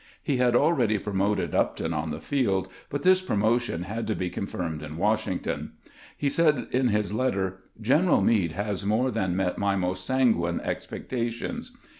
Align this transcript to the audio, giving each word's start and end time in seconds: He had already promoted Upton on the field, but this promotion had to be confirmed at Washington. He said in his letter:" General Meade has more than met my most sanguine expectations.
He 0.23 0.37
had 0.37 0.55
already 0.55 0.97
promoted 0.97 1.53
Upton 1.53 1.93
on 1.93 2.09
the 2.09 2.19
field, 2.19 2.67
but 2.89 3.03
this 3.03 3.21
promotion 3.21 3.83
had 3.83 4.07
to 4.07 4.15
be 4.15 4.31
confirmed 4.31 4.81
at 4.81 4.95
Washington. 4.95 5.73
He 6.17 6.27
said 6.27 6.65
in 6.71 6.87
his 6.87 7.13
letter:" 7.13 7.59
General 7.89 8.21
Meade 8.23 8.53
has 8.53 8.83
more 8.83 9.11
than 9.11 9.35
met 9.35 9.59
my 9.59 9.75
most 9.75 10.03
sanguine 10.03 10.59
expectations. 10.61 11.77